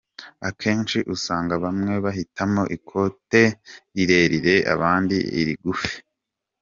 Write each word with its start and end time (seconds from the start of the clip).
Akenshi 0.47 0.97
usanga 1.15 1.53
bamwe 1.63 1.93
bahitamo 2.03 2.61
ikote 2.75 3.41
rirerire, 3.95 4.55
abandi 4.73 5.15
irigufi. 5.39 5.95